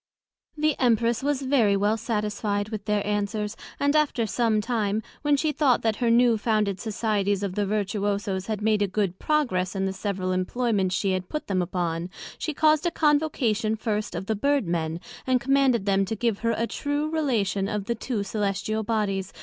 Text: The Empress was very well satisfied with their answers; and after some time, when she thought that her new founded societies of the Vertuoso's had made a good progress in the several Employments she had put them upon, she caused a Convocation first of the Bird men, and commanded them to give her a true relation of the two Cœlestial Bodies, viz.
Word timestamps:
The 0.57 0.75
Empress 0.79 1.21
was 1.21 1.43
very 1.43 1.77
well 1.77 1.95
satisfied 1.95 2.69
with 2.69 2.85
their 2.85 3.05
answers; 3.05 3.55
and 3.79 3.95
after 3.95 4.25
some 4.25 4.59
time, 4.59 5.03
when 5.21 5.37
she 5.37 5.51
thought 5.51 5.83
that 5.83 5.97
her 5.97 6.09
new 6.09 6.39
founded 6.39 6.79
societies 6.79 7.43
of 7.43 7.53
the 7.53 7.67
Vertuoso's 7.67 8.47
had 8.47 8.63
made 8.63 8.81
a 8.81 8.87
good 8.87 9.19
progress 9.19 9.75
in 9.75 9.85
the 9.85 9.93
several 9.93 10.31
Employments 10.31 10.95
she 10.95 11.11
had 11.11 11.29
put 11.29 11.45
them 11.45 11.61
upon, 11.61 12.09
she 12.39 12.51
caused 12.51 12.87
a 12.87 12.89
Convocation 12.89 13.75
first 13.75 14.15
of 14.15 14.25
the 14.25 14.35
Bird 14.35 14.65
men, 14.67 14.99
and 15.27 15.39
commanded 15.39 15.85
them 15.85 16.03
to 16.05 16.15
give 16.15 16.39
her 16.39 16.55
a 16.57 16.65
true 16.65 17.07
relation 17.11 17.67
of 17.67 17.85
the 17.85 17.93
two 17.93 18.21
Cœlestial 18.21 18.83
Bodies, 18.83 19.31
viz. 19.33 19.39